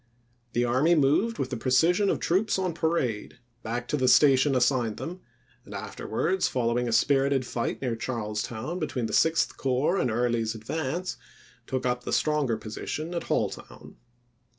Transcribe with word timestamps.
The 0.53 0.65
army 0.65 0.95
moved 0.95 1.37
with 1.37 1.51
the 1.51 1.57
pre 1.57 1.69
cision 1.71 2.09
of 2.09 2.19
troops 2.19 2.57
on 2.57 2.73
parade 2.73 3.37
back 3.61 3.87
to 3.89 3.97
the 3.97 4.07
station 4.07 4.55
assigned 4.55 4.97
them, 4.97 5.19
and 5.63 5.75
afterwards, 5.75 6.47
following 6.47 6.87
a 6.87 6.91
spirited 6.91 7.45
fight 7.45 7.83
near 7.83 7.95
Charlestown 7.95 8.79
between 8.79 9.05
the 9.05 9.13
Sixth 9.13 9.57
Corps 9.57 9.97
and 9.99 10.09
Early's 10.09 10.55
advance, 10.55 11.17
took 11.67 11.85
up 11.85 12.03
the 12.03 12.13
stronger 12.13 12.57
position 12.57 13.13
at 13.13 13.25
Halltown. 13.25 13.97